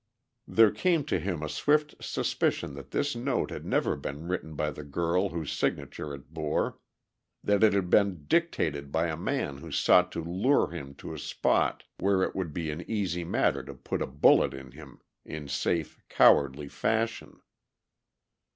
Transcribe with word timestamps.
There 0.47 0.71
came 0.71 1.03
to 1.03 1.19
him 1.19 1.43
a 1.43 1.47
swift 1.47 1.93
suspicion 2.03 2.73
that 2.73 2.89
this 2.89 3.15
note 3.15 3.51
had 3.51 3.67
never 3.67 3.95
been 3.95 4.27
written 4.27 4.55
by 4.55 4.71
the 4.71 4.83
girl 4.83 5.29
whose 5.29 5.51
signature 5.53 6.11
it 6.15 6.33
bore, 6.33 6.79
that 7.43 7.63
it 7.63 7.73
had 7.73 7.91
been 7.91 8.25
dictated 8.25 8.91
by 8.91 9.09
a 9.09 9.15
man 9.15 9.57
who 9.59 9.71
sought 9.71 10.11
to 10.13 10.23
lure 10.23 10.71
him 10.71 10.95
to 10.95 11.13
a 11.13 11.19
spot 11.19 11.83
where 11.99 12.23
it 12.23 12.35
would 12.35 12.51
be 12.51 12.71
an 12.71 12.81
easy 12.89 13.23
matter 13.23 13.61
to 13.61 13.75
put 13.75 14.01
a 14.01 14.07
bullet 14.07 14.55
in 14.55 14.71
him 14.71 15.01
in 15.23 15.47
safe, 15.47 15.99
cowardly 16.09 16.67
fashion. 16.67 17.39